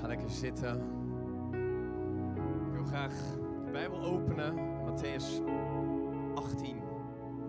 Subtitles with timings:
[0.00, 0.76] Ga lekker zitten.
[2.66, 3.14] Ik wil graag
[3.64, 5.42] de Bijbel openen, Matthäus
[6.34, 6.76] 18,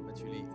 [0.05, 0.45] met jullie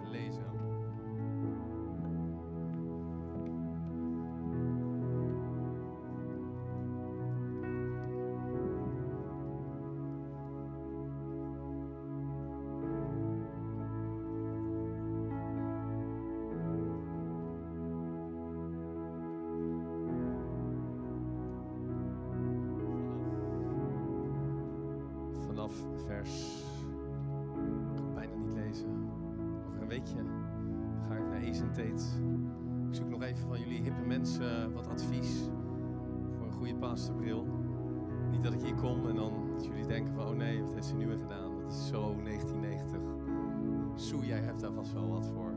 [36.62, 37.46] goede paasterbril.
[38.30, 40.86] Niet dat ik hier kom en dan dat jullie denken van oh nee, wat heeft
[40.86, 41.60] ze nu weer gedaan?
[41.60, 43.00] Dat is zo 1990.
[43.94, 45.54] Soe, jij hebt daar vast wel wat voor.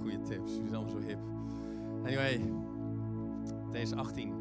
[0.00, 1.18] Goede tips, jullie zijn allemaal zo hip.
[2.04, 2.52] Anyway,
[3.70, 4.34] deze 18.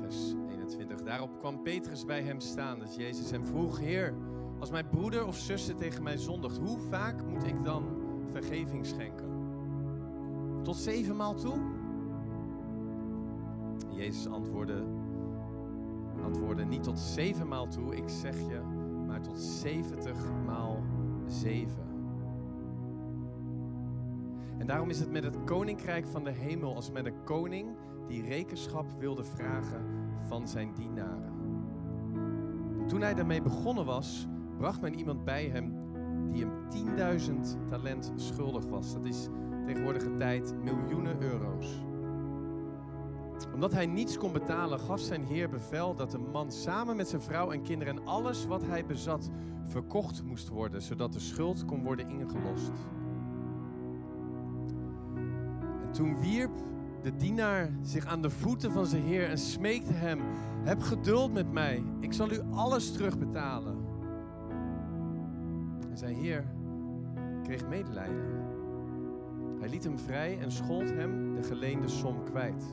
[0.00, 1.02] Vers 21.
[1.02, 2.78] Daarop kwam Petrus bij hem staan.
[2.78, 4.14] Dus Jezus hem vroeg: Heer,
[4.58, 7.84] als mijn broeder of zuster tegen mij zondigt, hoe vaak moet ik dan
[8.30, 9.28] vergeving schenken?
[10.62, 11.73] Tot zevenmaal toe?
[14.04, 14.84] Jezus antwoordde,
[16.22, 18.60] antwoordde: Niet tot zevenmaal toe, ik zeg je,
[19.06, 20.82] maar tot zeventig maal
[21.26, 21.84] zeven.
[24.58, 28.22] En daarom is het met het koninkrijk van de hemel als met een koning die
[28.22, 29.84] rekenschap wilde vragen
[30.28, 31.32] van zijn dienaren.
[32.78, 34.26] En toen hij daarmee begonnen was,
[34.58, 35.74] bracht men iemand bij hem
[36.32, 36.52] die hem
[37.56, 38.92] 10.000 talent schuldig was.
[38.92, 39.28] Dat is
[39.66, 41.84] tegenwoordige tijd miljoenen euro's.
[43.54, 47.22] Omdat hij niets kon betalen, gaf zijn heer bevel dat de man samen met zijn
[47.22, 49.30] vrouw en kinderen en alles wat hij bezat
[49.64, 52.72] verkocht moest worden, zodat de schuld kon worden ingelost.
[55.82, 56.52] En toen wierp
[57.02, 60.20] de dienaar zich aan de voeten van zijn heer en smeekte hem:
[60.64, 63.76] Heb geduld met mij, ik zal u alles terugbetalen.
[65.90, 66.44] En zijn heer
[67.42, 68.42] kreeg medelijden.
[69.60, 72.64] Hij liet hem vrij en schold hem de geleende som kwijt.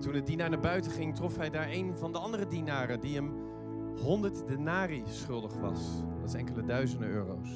[0.00, 3.00] En toen de dienaar naar buiten ging, trof hij daar een van de andere dienaren
[3.00, 3.32] die hem
[3.96, 6.02] 100 denari schuldig was.
[6.20, 7.48] Dat is enkele duizenden euro's.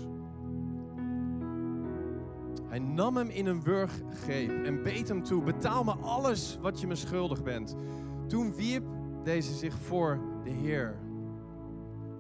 [2.69, 5.43] Hij nam hem in een wurggreep en beet hem toe.
[5.43, 7.77] Betaal me alles wat je me schuldig bent.
[8.27, 8.85] Toen wierp
[9.23, 10.99] deze zich voor de Heer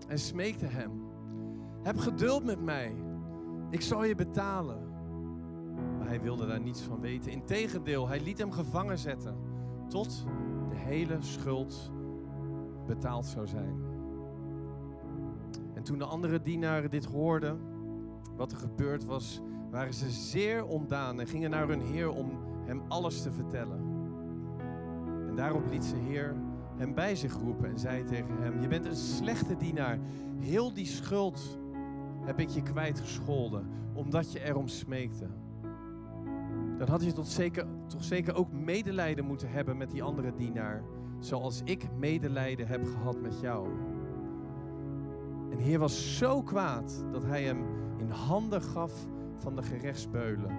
[0.08, 0.91] en smeekte hem.
[1.82, 2.94] Heb geduld met mij.
[3.70, 4.88] Ik zal je betalen.
[5.98, 7.32] Maar hij wilde daar niets van weten.
[7.32, 9.52] Integendeel, hij liet hem gevangen zetten
[9.94, 10.25] tot
[10.69, 11.91] de hele schuld
[12.87, 13.75] betaald zou zijn.
[15.75, 17.60] En toen de andere dienaren dit hoorden,
[18.37, 19.41] wat er gebeurd was,
[19.71, 22.31] waren ze zeer ontdaan en gingen naar hun heer om
[22.65, 23.81] hem alles te vertellen.
[25.28, 26.37] En daarop liet zijn heer
[26.77, 29.99] hem bij zich roepen en zei tegen hem: Je bent een slechte dienaar.
[30.38, 31.59] Heel die schuld
[32.25, 35.27] heb ik je kwijtgescholden, omdat je erom smeekte.
[36.78, 40.82] Dan had je tot zeker, toch zeker ook medelijden moeten hebben met die andere dienaar,
[41.18, 43.68] zoals ik medelijden heb gehad met jou.
[45.50, 47.64] En Heer was zo kwaad dat hij hem
[47.96, 48.92] in handen gaf
[49.36, 50.56] van de gerechtsbeulen,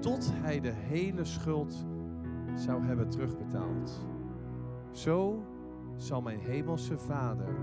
[0.00, 1.86] tot hij de hele schuld
[2.54, 4.06] zou hebben terugbetaald.
[4.90, 5.42] Zo
[5.96, 7.54] zal mijn hemelse Vader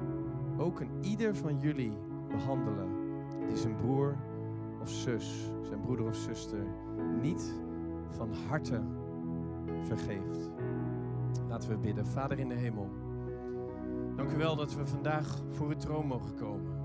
[0.57, 1.93] ook een ieder van jullie
[2.29, 2.87] behandelen
[3.47, 4.15] die zijn broer
[4.81, 6.65] of zus, zijn broeder of zuster,
[7.21, 7.53] niet
[8.09, 8.81] van harte
[9.83, 10.51] vergeeft.
[11.47, 12.05] Laten we bidden.
[12.05, 12.89] Vader in de hemel,
[14.15, 16.77] dank u wel dat we vandaag voor uw troon mogen komen.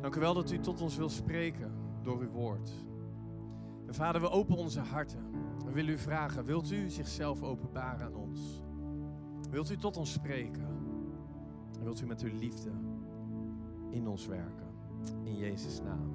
[0.00, 1.72] Dank u wel dat u tot ons wil spreken
[2.02, 2.70] door uw woord.
[3.86, 5.24] En vader, we openen onze harten.
[5.64, 8.62] We willen u vragen, wilt u zichzelf openbaren aan ons?
[9.50, 10.66] Wilt u tot ons spreken?
[11.78, 12.70] En wilt u met uw liefde
[13.90, 14.66] in ons werken?
[15.22, 16.10] In Jezus' naam.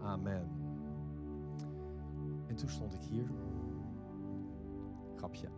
[0.00, 0.57] Amen.
[2.58, 3.30] En toen stond ik hier.
[5.16, 5.48] Grapje.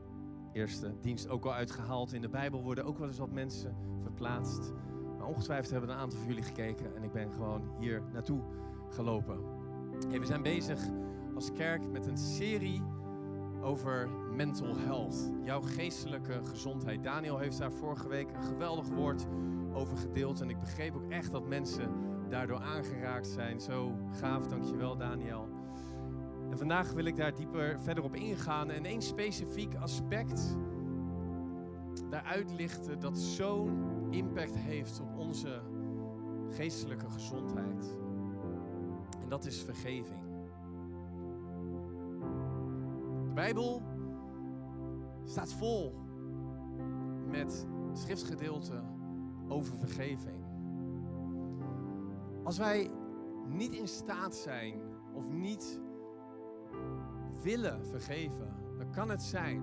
[0.53, 2.13] Eerste dienst ook al uitgehaald.
[2.13, 4.73] In de Bijbel worden ook wel eens wat mensen verplaatst.
[5.19, 6.97] Maar ongetwijfeld hebben een aantal van jullie gekeken.
[6.97, 8.43] En ik ben gewoon hier naartoe
[8.89, 9.39] gelopen.
[10.11, 10.81] We zijn bezig
[11.35, 12.83] als kerk met een serie
[13.63, 15.33] over mental health.
[15.43, 17.03] Jouw geestelijke gezondheid.
[17.03, 19.27] Daniel heeft daar vorige week een geweldig woord
[19.73, 20.41] over gedeeld.
[20.41, 21.91] En ik begreep ook echt dat mensen
[22.29, 23.61] daardoor aangeraakt zijn.
[23.61, 25.60] Zo gaaf, dankjewel Daniel.
[26.51, 30.57] En vandaag wil ik daar dieper verder op ingaan en één specifiek aspect
[32.11, 35.63] daaruit lichten dat zo'n impact heeft op onze
[36.51, 37.97] geestelijke gezondheid.
[39.23, 40.23] En dat is vergeving.
[43.25, 43.83] De Bijbel
[45.25, 45.95] staat vol
[47.27, 48.85] met schriftgedeelten
[49.49, 50.45] over vergeving.
[52.45, 52.91] Als wij
[53.49, 54.81] niet in staat zijn
[55.15, 55.81] of niet
[57.43, 59.63] willen vergeven, dan kan het zijn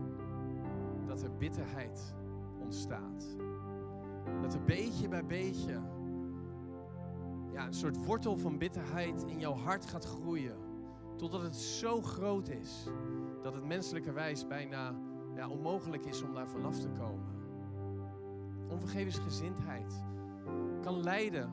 [1.06, 2.16] dat er bitterheid
[2.60, 3.38] ontstaat.
[4.42, 5.82] Dat er beetje bij beetje
[7.54, 10.58] ja, een soort wortel van bitterheid in jouw hart gaat groeien.
[11.16, 12.88] Totdat het zo groot is
[13.42, 14.96] dat het menselijkerwijs bijna
[15.36, 17.36] ja, onmogelijk is om daar vanaf te komen.
[18.70, 20.04] Onvergevensgezindheid
[20.82, 21.52] kan leiden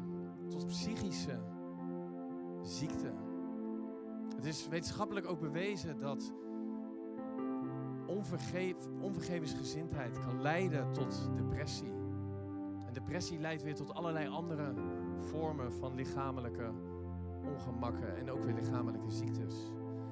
[0.49, 1.41] tot psychische
[2.63, 3.24] ziekte.
[4.37, 6.33] Het is wetenschappelijk ook bewezen dat
[8.07, 11.93] onvergeef, onvergevensgezindheid kan leiden tot depressie.
[12.87, 14.75] En depressie leidt weer tot allerlei andere
[15.19, 16.71] vormen van lichamelijke
[17.45, 19.55] ongemakken en ook weer lichamelijke ziektes.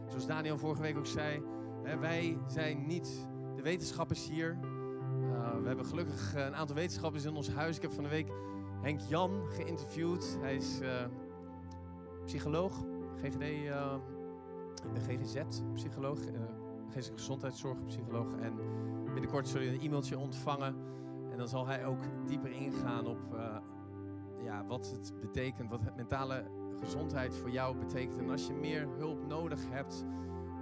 [0.07, 1.43] Zoals Daniel vorige week ook zei,
[1.83, 3.27] hè, wij zijn niet
[3.57, 4.59] de wetenschappers hier.
[5.21, 7.77] Uh, we hebben gelukkig een aantal wetenschappers in ons huis.
[7.77, 8.29] Ik heb van de week
[8.83, 10.39] Henk Jan geïnterviewd.
[10.41, 10.89] Hij is uh,
[12.25, 12.85] psycholoog,
[13.17, 13.95] GGD, uh,
[14.95, 16.41] GGZ-psycholoog, uh,
[16.89, 18.37] geestelijke gezondheidszorgpsycholoog.
[18.41, 18.55] En
[19.05, 20.77] binnenkort zul je een e-mailtje ontvangen.
[21.31, 23.19] En dan zal hij ook dieper ingaan op
[24.45, 26.45] ja, wat het betekent, wat het mentale
[26.81, 28.19] gezondheid voor jou betekent.
[28.19, 30.05] En als je meer hulp nodig hebt,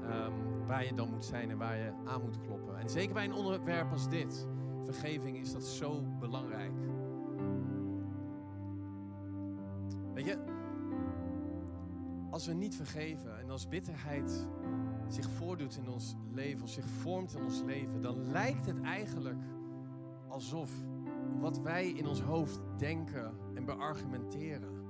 [0.02, 2.78] um, waar je dan moet zijn en waar je aan moet kloppen.
[2.78, 4.48] En zeker bij een onderwerp als dit,
[4.84, 6.72] vergeving, is dat zo belangrijk.
[10.14, 10.38] Weet je,
[12.40, 14.48] als we niet vergeven en als bitterheid
[15.08, 19.42] zich voordoet in ons leven, of zich vormt in ons leven, dan lijkt het eigenlijk
[20.28, 20.70] alsof
[21.40, 24.84] wat wij in ons hoofd denken en beargumenteren,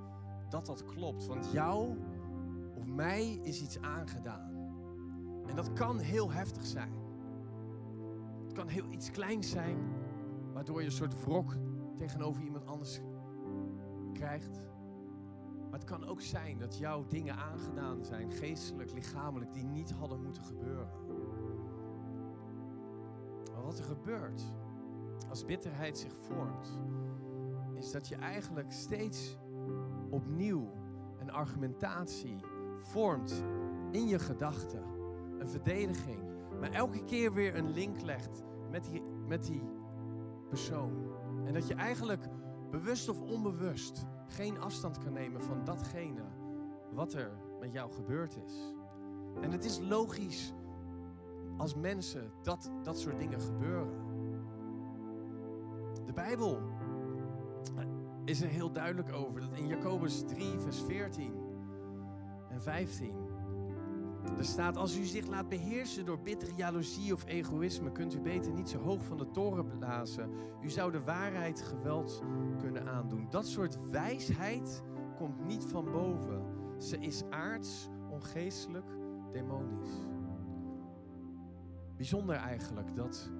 [0.49, 1.25] dat dat klopt.
[1.25, 1.97] Want jou
[2.75, 4.51] of mij is iets aangedaan.
[5.47, 6.93] En dat kan heel heftig zijn.
[8.43, 9.77] Het kan heel iets kleins zijn,
[10.53, 11.55] waardoor je een soort wrok
[11.97, 13.01] tegenover iemand anders
[14.13, 14.70] krijgt.
[15.71, 20.23] Maar het kan ook zijn dat jouw dingen aangedaan zijn, geestelijk, lichamelijk, die niet hadden
[20.23, 20.89] moeten gebeuren.
[23.53, 24.43] Maar wat er gebeurt
[25.29, 26.79] als bitterheid zich vormt,
[27.75, 29.37] is dat je eigenlijk steeds
[30.09, 30.71] opnieuw
[31.19, 32.39] een argumentatie
[32.79, 33.43] vormt
[33.91, 34.83] in je gedachten,
[35.39, 36.19] een verdediging,
[36.59, 39.63] maar elke keer weer een link legt met die, met die
[40.49, 41.13] persoon.
[41.45, 42.29] En dat je eigenlijk
[42.71, 46.23] bewust of onbewust geen afstand kan nemen van datgene
[46.91, 48.73] wat er met jou gebeurd is.
[49.41, 50.53] En het is logisch
[51.57, 54.09] als mensen dat dat soort dingen gebeuren.
[56.05, 56.61] De Bijbel
[58.25, 59.41] is er heel duidelijk over.
[59.41, 61.33] Dat in Jacobus 3, vers 14
[62.49, 63.15] en 15.
[64.37, 68.53] Er staat, als u zich laat beheersen door bittere jaloezie of egoïsme, kunt u beter
[68.53, 70.29] niet zo hoog van de toren blazen.
[70.61, 72.23] U zou de waarheid geweld
[72.57, 73.27] kunnen aandoen.
[73.29, 74.83] Dat soort wijsheid
[75.15, 76.43] komt niet van boven.
[76.77, 78.89] Ze is aards, ongeestelijk,
[79.31, 80.07] demonisch.
[81.95, 83.31] Bijzonder eigenlijk dat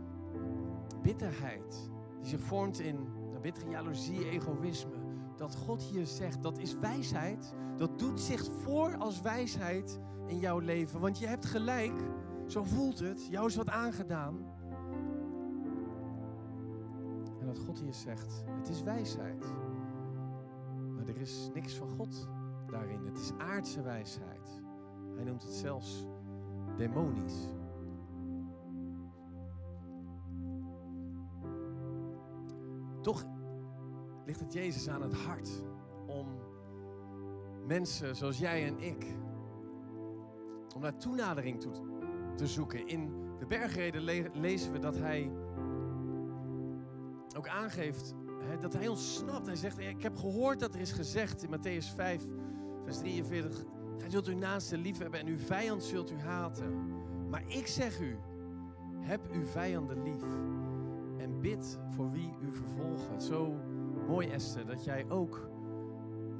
[1.02, 3.08] bitterheid, die zich vormt in
[3.42, 5.01] bittere jaloezie, egoïsme.
[5.42, 7.54] Dat God hier zegt, dat is wijsheid.
[7.78, 11.00] Dat doet zich voor als wijsheid in jouw leven.
[11.00, 11.94] Want je hebt gelijk,
[12.48, 13.28] zo voelt het.
[13.28, 14.46] Jou is wat aangedaan.
[17.40, 19.54] En dat God hier zegt, het is wijsheid.
[20.96, 22.28] Maar er is niks van God
[22.70, 23.06] daarin.
[23.06, 24.62] Het is aardse wijsheid.
[25.16, 26.06] Hij noemt het zelfs
[26.78, 27.48] demonisch.
[33.02, 33.26] Toch
[34.32, 35.50] ligt het Jezus aan het hart
[36.08, 36.28] om
[37.68, 39.06] mensen zoals jij en ik,
[40.76, 41.72] om naar toenadering toe
[42.36, 42.88] te zoeken.
[42.88, 44.02] In de bergreden
[44.34, 45.32] lezen we dat hij
[47.38, 49.46] ook aangeeft hè, dat hij ons snapt.
[49.46, 52.24] Hij zegt, ik heb gehoord dat er is gezegd in Matthäus 5,
[52.84, 53.64] vers 43,
[53.98, 56.90] gij zult uw naaste lief hebben en uw vijand zult u haten.
[57.30, 58.18] Maar ik zeg u,
[59.00, 60.24] heb uw vijanden lief
[61.18, 63.22] en bid voor wie u vervolgen.
[63.22, 63.60] Zo
[64.12, 65.50] mooi Esther dat jij ook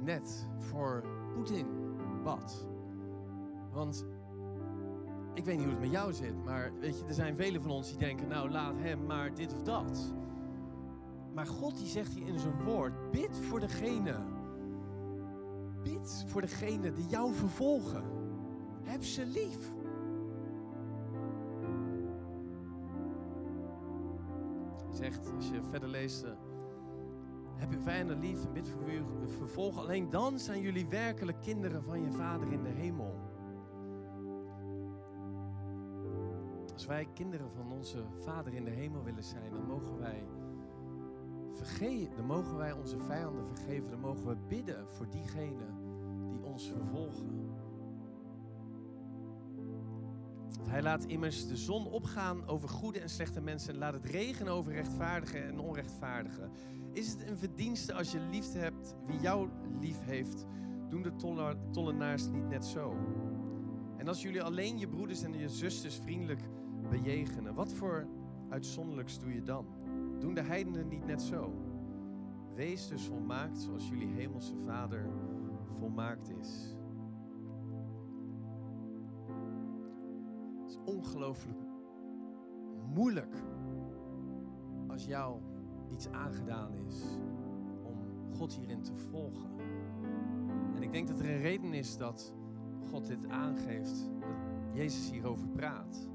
[0.00, 1.66] net voor Poetin
[2.22, 2.66] bad.
[3.72, 4.06] Want
[5.34, 7.70] ik weet niet hoe het met jou zit, maar weet je, er zijn velen van
[7.70, 10.14] ons die denken, nou laat hem maar dit of dat.
[11.34, 14.16] Maar God die zegt hier in zijn woord, bid voor degene.
[15.82, 18.04] Bid voor degene die jou vervolgen.
[18.82, 19.72] Heb ze lief.
[24.86, 26.30] Hij zegt, als je verder leest, eh,
[27.62, 29.78] heb je vijanden lief en bid voor u vervolg.
[29.78, 33.20] Alleen dan zijn jullie werkelijk kinderen van je Vader in de hemel.
[36.72, 40.24] Als wij kinderen van onze Vader in de hemel willen zijn, dan mogen wij
[42.16, 45.74] dan mogen wij onze vijanden vergeven, dan mogen we bidden voor diegenen
[46.30, 47.61] die ons vervolgen.
[50.68, 54.52] Hij laat immers de zon opgaan over goede en slechte mensen en laat het regenen
[54.52, 56.50] over rechtvaardigen en onrechtvaardigen.
[56.92, 59.48] Is het een verdienste als je liefde hebt wie jou
[59.80, 60.46] lief heeft?
[60.88, 61.12] Doen de
[61.70, 62.96] tollenaars niet net zo?
[63.96, 66.40] En als jullie alleen je broeders en je zusters vriendelijk
[66.90, 68.06] bejegenen, wat voor
[68.48, 69.66] uitzonderlijks doe je dan?
[70.18, 71.52] Doen de heidenen niet net zo?
[72.54, 75.08] Wees dus volmaakt zoals jullie hemelse Vader
[75.78, 76.76] volmaakt is.
[80.84, 81.60] Ongelooflijk
[82.94, 83.34] moeilijk
[84.88, 85.40] als jou
[85.90, 87.02] iets aangedaan is
[87.82, 87.96] om
[88.36, 89.50] God hierin te volgen.
[90.74, 92.32] En ik denk dat er een reden is dat
[92.90, 96.08] God dit aangeeft, dat Jezus hierover praat.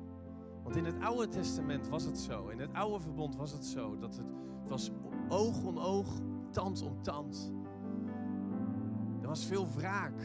[0.63, 3.97] Want in het Oude Testament was het zo, in het Oude Verbond was het zo,
[3.97, 4.25] dat het,
[4.67, 4.91] was
[5.29, 7.53] oog om oog, tand om tand.
[9.21, 10.21] Er was veel wraak,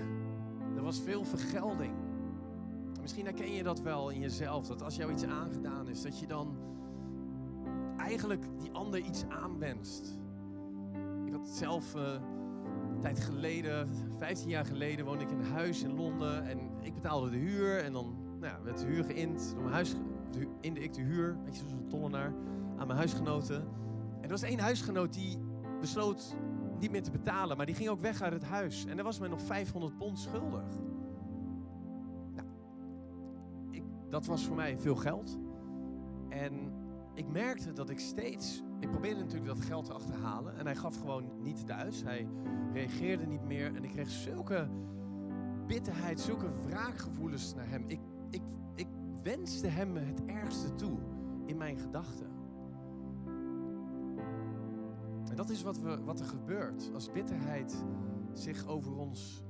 [0.77, 1.95] er was veel vergelding.
[3.03, 6.27] Misschien herken je dat wel in jezelf, dat als jou iets aangedaan is, dat je
[6.27, 6.57] dan
[7.97, 10.21] eigenlijk die ander iets aanwenst.
[11.27, 12.03] Ik had zelf uh,
[12.91, 16.95] een tijd geleden, 15 jaar geleden, woonde ik in een huis in Londen en ik
[16.95, 19.95] betaalde de huur en dan nou ja, werd de huur geïnd door mijn huis,
[20.61, 22.35] inde ik de huur, weet je, zoals een tollenaar,
[22.77, 23.61] aan mijn huisgenoten.
[24.17, 25.39] En er was één huisgenoot die
[25.81, 26.37] besloot
[26.79, 28.85] niet meer te betalen, maar die ging ook weg uit het huis.
[28.85, 30.65] En er was mij nog 500 pond schuldig.
[34.13, 35.39] Dat was voor mij veel geld.
[36.29, 36.73] En
[37.15, 38.63] ik merkte dat ik steeds.
[38.81, 40.57] Ik probeerde natuurlijk dat geld te achterhalen.
[40.57, 42.03] En hij gaf gewoon niet thuis.
[42.03, 42.29] Hij
[42.73, 43.75] reageerde niet meer.
[43.75, 44.69] En ik kreeg zulke
[45.67, 47.85] bitterheid, zulke wraakgevoelens naar hem.
[47.87, 48.01] Ik,
[48.31, 48.43] ik,
[48.75, 48.87] ik
[49.23, 50.99] wenste hem het ergste toe
[51.47, 52.27] in mijn gedachten.
[55.31, 57.85] En dat is wat, wat er gebeurt als bitterheid
[58.33, 59.45] zich over ons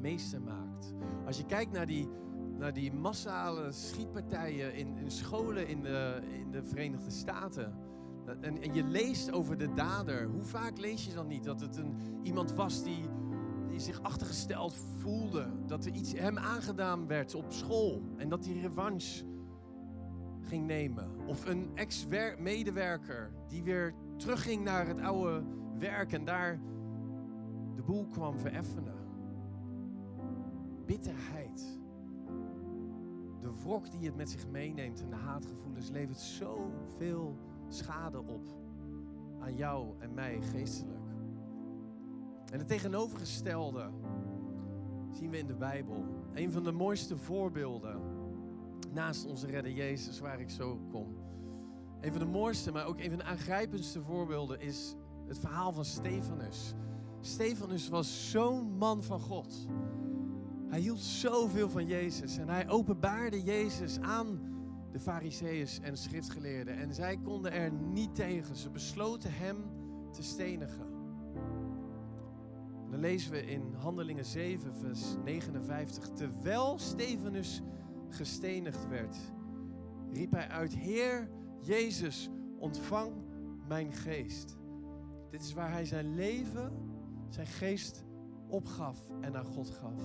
[0.00, 0.94] meester maakt.
[1.26, 2.08] Als je kijkt naar die
[2.58, 7.74] naar die massale schietpartijen in, scholen in de, in de Verenigde Staten.
[8.40, 10.26] En, en, je leest over de dader.
[10.26, 13.08] Hoe vaak lees je dan niet dat het een, iemand was die,
[13.68, 15.46] die zich achtergesteld voelde?
[15.66, 19.24] Dat er iets hem aangedaan werd op school en dat hij revanche
[20.40, 21.26] ging nemen.
[21.26, 25.42] Of een ex-medewerker die weer terugging naar het oude
[25.78, 26.60] werk en daar
[27.74, 28.94] de boel kwam vereffenen.
[30.86, 31.82] Bitterheid
[33.44, 37.36] de wrok die het met zich meeneemt en de haatgevoelens levert zoveel
[37.68, 38.46] schade op
[39.40, 41.04] aan jou en mij geestelijk.
[42.52, 43.90] En het tegenovergestelde
[45.10, 46.04] zien we in de Bijbel.
[46.34, 48.00] Een van de mooiste voorbeelden
[48.92, 51.16] naast onze redder Jezus, waar ik zo kom.
[52.00, 54.94] Een van de mooiste, maar ook een van de aangrijpendste voorbeelden is
[55.26, 56.74] het verhaal van Stefanus.
[57.20, 59.66] Stefanus was zo'n man van God.
[60.74, 64.40] Hij hield zoveel van Jezus en hij openbaarde Jezus aan
[64.92, 66.76] de Fariseeërs en schriftgeleerden.
[66.76, 68.56] En zij konden er niet tegen.
[68.56, 69.56] Ze besloten hem
[70.12, 70.86] te stenigen.
[72.90, 76.08] dan lezen we in Handelingen 7, vers 59.
[76.08, 77.62] Terwijl Stefanus
[78.08, 79.16] gestenigd werd,
[80.12, 83.12] riep hij uit: Heer Jezus, ontvang
[83.68, 84.56] mijn geest.
[85.30, 86.72] Dit is waar hij zijn leven,
[87.28, 88.04] zijn geest
[88.48, 90.02] opgaf en naar God gaf.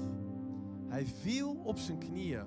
[0.89, 2.45] Hij viel op zijn knieën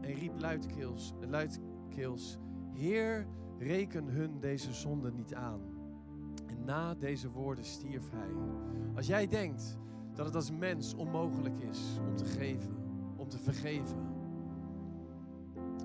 [0.00, 2.38] en riep luidkeels, luidkeels
[2.72, 3.26] Heer,
[3.58, 5.60] reken hun deze zonde niet aan.
[6.46, 8.30] En na deze woorden stierf hij.
[8.94, 9.78] Als jij denkt
[10.14, 12.76] dat het als mens onmogelijk is om te geven,
[13.16, 14.14] om te vergeven,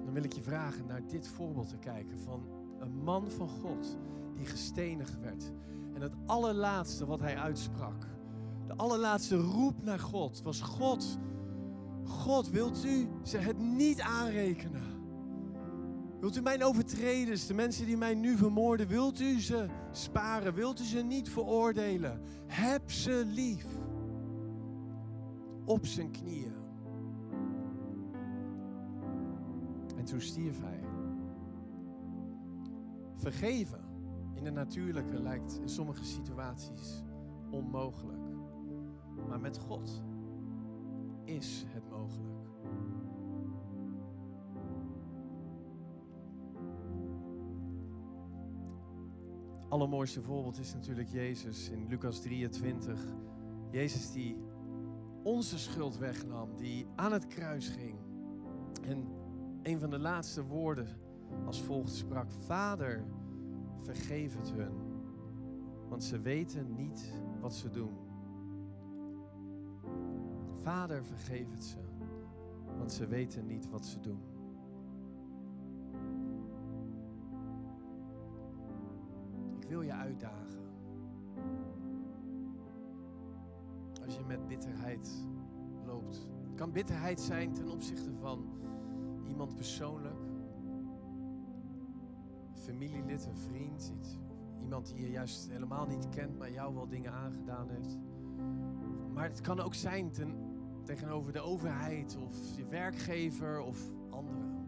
[0.03, 2.43] dan wil ik je vragen naar dit voorbeeld te kijken van
[2.79, 3.97] een man van God
[4.35, 5.51] die gestenigd werd.
[5.93, 8.07] En het allerlaatste wat hij uitsprak,
[8.67, 11.17] de allerlaatste roep naar God, was God
[12.11, 14.91] God, wilt u ze het niet aanrekenen?
[16.19, 20.53] Wilt u mijn overtreders, de mensen die mij nu vermoorden, wilt u ze sparen?
[20.53, 22.21] Wilt u ze niet veroordelen?
[22.47, 23.65] Heb ze lief.
[25.65, 26.53] Op zijn knieën.
[29.97, 30.79] En toen stierf hij.
[33.15, 33.79] Vergeven
[34.35, 37.03] in de natuurlijke lijkt in sommige situaties
[37.49, 38.29] onmogelijk.
[39.27, 40.01] Maar met God
[41.23, 42.49] is het mogelijk.
[49.59, 52.99] Het allermooiste voorbeeld is natuurlijk Jezus in Lucas 23.
[53.71, 54.37] Jezus die
[55.23, 57.95] onze schuld wegnam, die aan het kruis ging.
[58.81, 59.07] En
[59.63, 60.87] een van de laatste woorden
[61.45, 63.03] als volgt sprak: Vader,
[63.77, 64.73] vergeef het hun,
[65.89, 68.00] want ze weten niet wat ze doen.
[70.61, 71.77] Vader, vergeef het ze,
[72.77, 74.19] want ze weten niet wat ze doen.
[79.59, 80.61] Ik wil je uitdagen.
[84.05, 85.27] Als je met bitterheid
[85.85, 86.27] loopt.
[86.43, 88.45] Het kan bitterheid zijn ten opzichte van
[89.27, 90.21] iemand persoonlijk.
[92.53, 93.93] Een familielid, een vriend.
[93.99, 94.17] Iets,
[94.61, 97.97] iemand die je juist helemaal niet kent, maar jou wel dingen aangedaan heeft.
[99.13, 100.50] Maar het kan ook zijn ten,
[100.95, 103.79] tegenover de overheid of je werkgever of
[104.09, 104.65] anderen.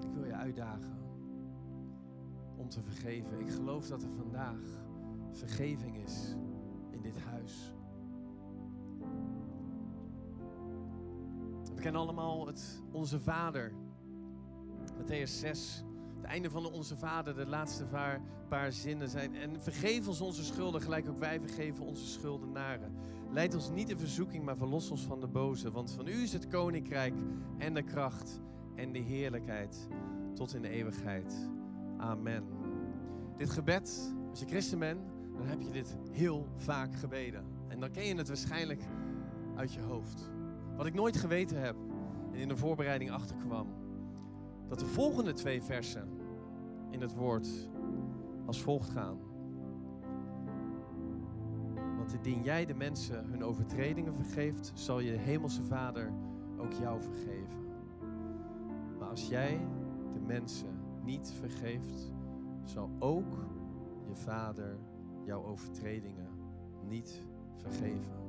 [0.00, 0.98] Ik wil je uitdagen
[2.56, 3.40] om te vergeven.
[3.40, 4.60] Ik geloof dat er vandaag
[5.32, 6.36] vergeving is
[6.90, 7.74] in dit huis.
[11.74, 13.72] We kennen allemaal het Onze Vader.
[14.98, 15.84] Matthäus 6.
[16.16, 17.86] Het einde van Onze Vader, de laatste
[18.48, 19.34] paar zinnen zijn.
[19.34, 23.12] En vergeef ons onze schulden, gelijk ook wij vergeven onze schuldenaren.
[23.32, 25.70] Leid ons niet in verzoeking, maar verlos ons van de boze.
[25.70, 27.14] Want van u is het koninkrijk
[27.58, 28.40] en de kracht
[28.74, 29.88] en de heerlijkheid
[30.34, 31.48] tot in de eeuwigheid.
[31.98, 32.44] Amen.
[33.36, 35.00] Dit gebed, als je christen bent,
[35.36, 37.44] dan heb je dit heel vaak gebeden.
[37.68, 38.82] En dan ken je het waarschijnlijk
[39.56, 40.30] uit je hoofd.
[40.76, 41.76] Wat ik nooit geweten heb
[42.32, 43.66] en in de voorbereiding achterkwam,
[44.68, 46.08] dat de volgende twee versen
[46.90, 47.48] in het woord
[48.46, 49.31] als volgt gaan.
[52.12, 56.12] Indien jij de mensen hun overtredingen vergeeft, zal je hemelse Vader
[56.58, 57.66] ook jou vergeven.
[58.98, 59.60] Maar als jij
[60.12, 60.68] de mensen
[61.04, 62.12] niet vergeeft,
[62.64, 63.46] zal ook
[64.06, 64.78] je Vader
[65.24, 66.28] jouw overtredingen
[66.88, 67.22] niet
[67.56, 68.20] vergeven.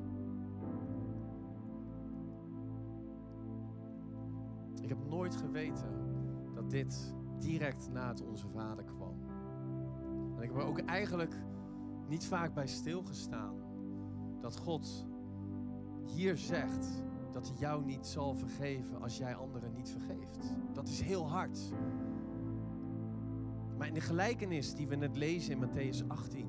[4.82, 5.90] Ik heb nooit geweten
[6.54, 9.18] dat dit direct na het Onze Vader kwam.
[10.36, 11.36] En ik heb er ook eigenlijk
[12.08, 13.63] niet vaak bij stilgestaan
[14.44, 15.06] dat God
[16.06, 16.88] hier zegt
[17.32, 20.38] dat hij jou niet zal vergeven als jij anderen niet vergeeft.
[20.74, 21.60] Dat is heel hard.
[23.78, 26.48] Maar in de gelijkenis die we net lezen in Matthäus 18,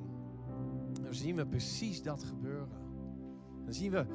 [1.01, 2.81] dan zien we precies dat gebeuren.
[3.63, 4.05] Dan zien we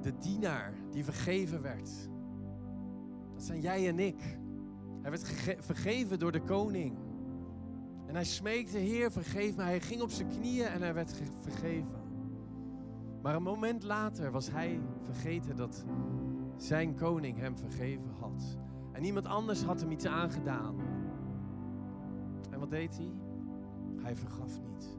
[0.00, 2.08] de dienaar die vergeven werd.
[3.34, 4.38] Dat zijn jij en ik.
[5.02, 5.26] Hij werd
[5.58, 6.96] vergeven door de koning.
[8.06, 9.62] En hij smeekte, Heer, vergeef me.
[9.62, 11.97] Hij ging op zijn knieën en hij werd vergeven.
[13.28, 15.84] Maar een moment later was hij vergeten dat
[16.56, 18.58] zijn koning hem vergeven had.
[18.92, 20.76] En iemand anders had hem iets aangedaan.
[22.50, 23.12] En wat deed hij?
[24.02, 24.98] Hij vergaf niet.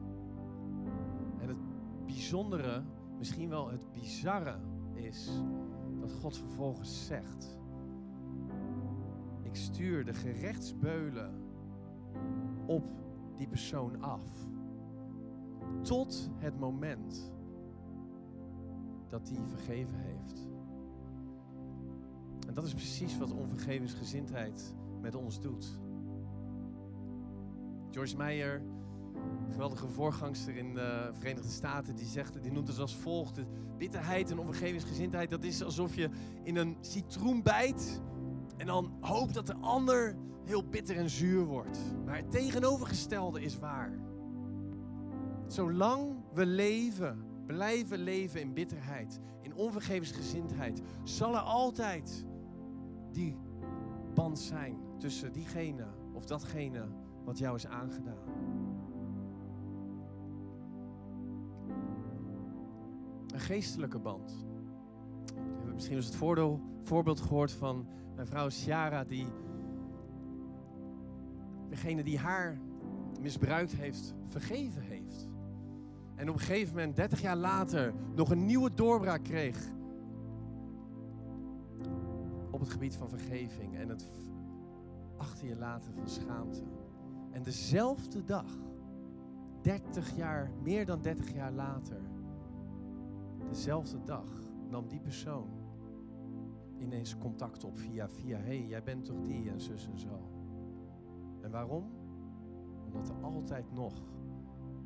[1.38, 1.58] En het
[2.06, 2.82] bijzondere,
[3.18, 4.56] misschien wel het bizarre,
[4.94, 5.42] is
[6.00, 7.58] dat God vervolgens zegt:
[9.42, 11.34] Ik stuur de gerechtsbeulen
[12.66, 12.84] op
[13.36, 14.48] die persoon af.
[15.82, 17.32] Tot het moment
[19.10, 20.48] dat hij vergeven heeft.
[22.48, 25.78] En dat is precies wat onvergevensgezindheid met ons doet.
[27.90, 28.62] Joyce Meyer,
[29.50, 33.34] geweldige voorgangster in de Verenigde Staten, die, zegt, die noemt het als volgt.
[33.34, 33.46] De
[33.78, 36.08] bitterheid en onvergevingsgezindheid, dat is alsof je
[36.42, 38.00] in een citroen bijt
[38.56, 41.78] en dan hoopt dat de ander heel bitter en zuur wordt.
[42.04, 43.98] Maar het tegenovergestelde is waar.
[45.46, 52.26] Zolang we leven, blijven leven in bitterheid, in onvergevensgezindheid, zal er altijd
[53.12, 53.36] die
[54.14, 56.88] band zijn tussen diegene of datgene
[57.24, 58.18] wat jou is aangedaan.
[63.26, 64.46] Een geestelijke band.
[65.24, 69.26] We hebben misschien eens het voorbeeld gehoord van mijn vrouw Ciara, die
[71.68, 72.60] degene die haar
[73.20, 74.99] misbruikt heeft, vergeven heeft.
[76.20, 79.70] En op een gegeven moment, 30 jaar later, nog een nieuwe doorbraak kreeg.
[82.50, 84.10] Op het gebied van vergeving en het
[85.16, 86.62] achter je laten van schaamte.
[87.30, 88.44] En dezelfde dag,
[89.60, 92.00] 30 jaar, meer dan 30 jaar later,
[93.48, 94.28] dezelfde dag
[94.68, 95.48] nam die persoon
[96.78, 100.30] ineens contact op via via, hey, jij bent toch die en zus en zo.
[101.40, 101.90] En waarom?
[102.84, 104.02] Omdat er altijd nog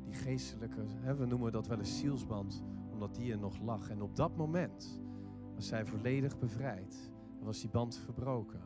[0.05, 3.89] die geestelijke, hè, we noemen dat wel een zielsband, omdat die er nog lag.
[3.89, 5.01] En op dat moment
[5.55, 8.61] was zij volledig bevrijd en was die band verbroken.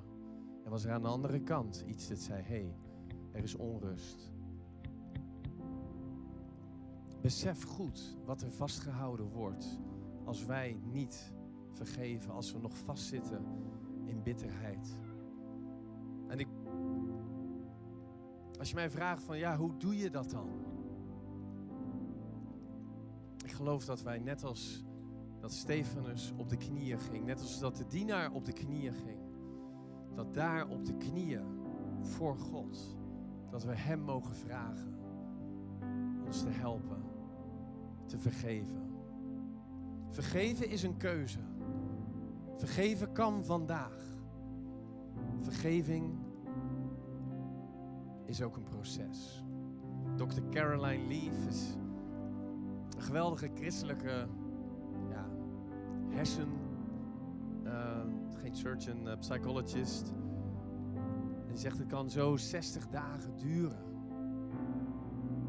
[0.64, 2.76] En was er aan de andere kant iets dat zei, hé, hey,
[3.32, 4.32] er is onrust.
[7.22, 9.80] Besef goed wat er vastgehouden wordt
[10.26, 11.34] als wij niet
[11.72, 13.46] vergeven als we nog vastzitten
[14.06, 15.00] in bitterheid.
[16.28, 16.48] En ik,
[18.60, 20.69] als je mij vraagt van ja, hoe doe je dat dan?
[23.50, 24.84] Ik geloof dat wij net als
[25.40, 29.20] dat Stefanus op de knieën ging, net als dat de dienaar op de knieën ging,
[30.16, 31.46] dat daar op de knieën
[32.02, 32.98] voor God,
[33.50, 34.98] dat we Hem mogen vragen
[36.26, 37.04] ons te helpen,
[38.06, 38.94] te vergeven.
[40.10, 41.40] Vergeven is een keuze.
[42.56, 44.04] Vergeven kan vandaag.
[45.40, 46.18] Vergeving
[48.26, 49.44] is ook een proces.
[50.16, 50.42] Dr.
[50.50, 51.78] Caroline Leaf is
[53.00, 54.28] een geweldige christelijke
[55.10, 55.26] ja,
[56.10, 56.48] hersen,
[57.64, 58.02] uh,
[58.42, 60.14] geen surgeon, uh, psychologist.
[61.42, 63.84] En die zegt het kan zo 60 dagen duren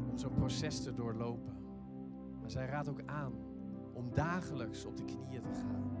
[0.09, 1.55] om zo'n proces te doorlopen.
[2.41, 3.33] Maar zij raadt ook aan
[3.93, 5.91] om dagelijks op de knieën te gaan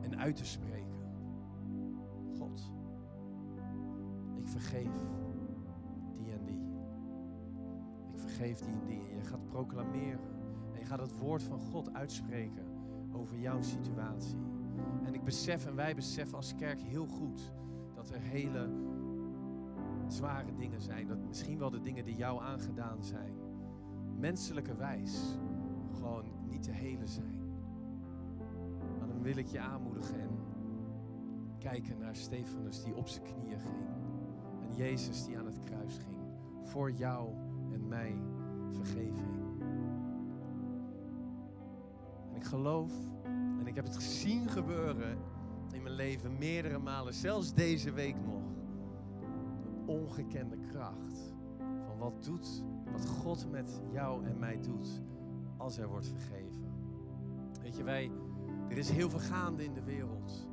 [0.00, 0.98] en uit te spreken.
[2.38, 2.72] God,
[4.36, 4.92] ik vergeef
[6.16, 6.62] die en die.
[8.12, 9.08] Ik vergeef die en die.
[9.10, 10.39] En je gaat proclameren.
[10.90, 12.64] Gaat het woord van God uitspreken
[13.12, 14.38] over jouw situatie.
[15.04, 17.52] En ik besef en wij beseffen als kerk heel goed
[17.94, 18.68] dat er hele
[20.08, 21.06] zware dingen zijn.
[21.08, 23.34] Dat misschien wel de dingen die jou aangedaan zijn,
[24.18, 25.38] menselijke wijs,
[25.94, 27.40] gewoon niet te helen zijn.
[28.98, 30.38] Maar dan wil ik je aanmoedigen en
[31.58, 33.88] kijken naar Stefanus die op zijn knieën ging.
[34.62, 36.20] En Jezus die aan het kruis ging.
[36.62, 37.34] Voor jou
[37.72, 38.14] en mij
[38.70, 39.39] vergeving.
[42.40, 42.92] Ik geloof,
[43.58, 45.18] en ik heb het gezien gebeuren
[45.72, 48.42] in mijn leven meerdere malen, zelfs deze week nog.
[49.60, 55.02] De ongekende kracht van wat doet, wat God met jou en mij doet
[55.56, 56.72] als er wordt vergeven.
[57.62, 58.10] Weet je, wij,
[58.68, 60.48] er is heel veel gaande in de wereld.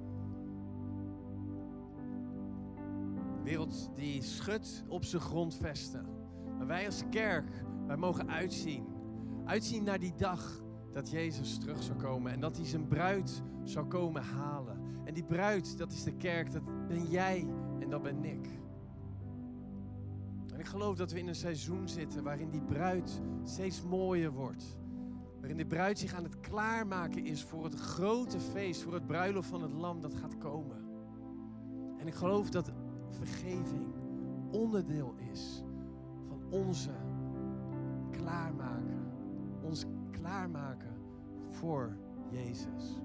[3.38, 6.06] De wereld die schudt op zijn grondvesten.
[6.58, 8.86] Maar wij als kerk, wij mogen uitzien.
[9.46, 13.88] Uitzien naar die dag dat Jezus terug zou komen en dat hij zijn bruid zou
[13.88, 14.82] komen halen.
[15.04, 17.48] En die bruid, dat is de kerk, dat ben jij
[17.80, 18.48] en dat ben ik.
[20.54, 24.78] En ik geloof dat we in een seizoen zitten waarin die bruid steeds mooier wordt.
[25.40, 29.50] Waarin de bruid zich aan het klaarmaken is voor het grote feest, voor het bruiloft
[29.50, 30.86] van het lam dat gaat komen.
[31.98, 32.72] En ik geloof dat
[33.10, 33.86] vergeving
[34.52, 35.64] onderdeel is
[36.28, 36.92] van onze
[38.12, 39.12] klaarmaken.
[39.62, 39.86] Ons
[40.20, 40.96] klaarmaken
[41.50, 41.98] voor
[42.30, 43.02] Jezus.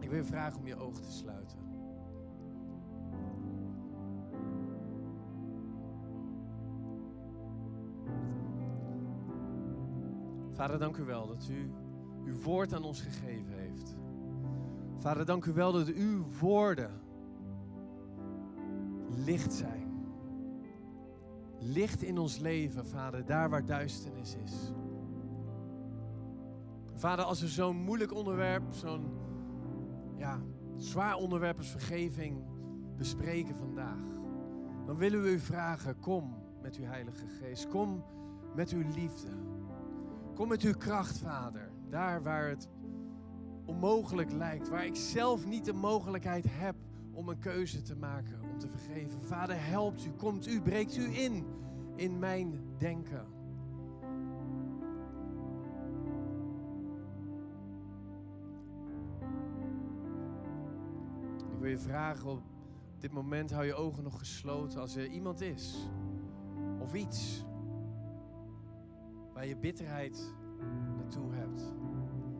[0.00, 1.58] Ik wil je vragen om je ogen te sluiten.
[10.52, 11.70] Vader, dank u wel dat u
[12.24, 13.96] uw woord aan ons gegeven heeft.
[14.96, 16.90] Vader, dank u wel dat uw woorden
[19.08, 19.86] licht zijn.
[21.58, 24.72] Licht in ons leven, Vader, daar waar duisternis is.
[26.98, 29.10] Vader, als we zo'n moeilijk onderwerp, zo'n
[30.16, 30.40] ja,
[30.76, 32.44] zwaar onderwerp als vergeving
[32.96, 34.06] bespreken vandaag,
[34.86, 37.68] dan willen we u vragen, kom met uw Heilige Geest.
[37.68, 38.04] Kom
[38.54, 39.30] met uw liefde.
[40.34, 41.70] Kom met uw kracht, Vader.
[41.88, 42.68] Daar waar het
[43.64, 46.76] onmogelijk lijkt, waar ik zelf niet de mogelijkheid heb
[47.12, 49.20] om een keuze te maken, om te vergeven.
[49.22, 51.44] Vader, helpt u, komt u, breekt u in
[51.96, 53.37] in mijn denken.
[61.58, 62.42] Ik wil je vragen, op
[63.00, 65.88] dit moment hou je ogen nog gesloten als er iemand is
[66.80, 67.44] of iets
[69.32, 70.34] waar je bitterheid
[70.96, 71.74] naartoe hebt.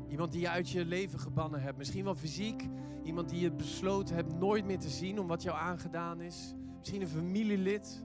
[0.09, 1.79] Iemand die je uit je leven gebannen hebt.
[1.79, 2.69] Misschien wel fysiek.
[3.03, 6.55] Iemand die je besloten hebt nooit meer te zien om wat jou aangedaan is.
[6.79, 8.05] Misschien een familielid.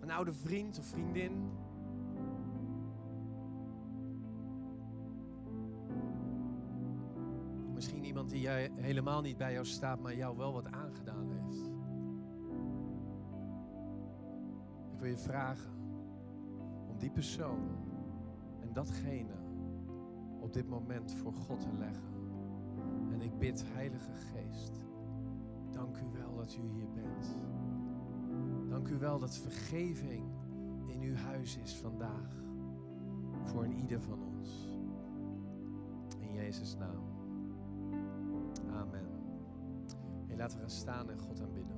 [0.00, 1.50] Een oude vriend of vriendin.
[8.28, 11.70] Die jij helemaal niet bij jou staat, maar jou wel wat aangedaan heeft.
[14.92, 15.72] Ik wil je vragen
[16.88, 17.68] om die persoon
[18.60, 19.34] en datgene
[20.40, 22.16] op dit moment voor God te leggen.
[23.12, 24.80] En ik bid, Heilige Geest,
[25.70, 27.38] dank u wel dat u hier bent.
[28.68, 30.24] Dank u wel dat vergeving
[30.86, 32.46] in uw huis is vandaag.
[33.42, 34.72] Voor een ieder van ons.
[36.20, 37.07] In Jezus' naam.
[40.38, 41.77] Laten we gaan staan en God aanbidden.